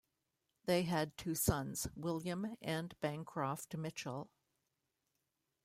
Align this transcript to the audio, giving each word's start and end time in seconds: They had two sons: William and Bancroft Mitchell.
They 0.65 0.81
had 0.81 1.15
two 1.15 1.35
sons: 1.35 1.85
William 1.95 2.57
and 2.59 2.99
Bancroft 3.01 3.77
Mitchell. 3.77 4.31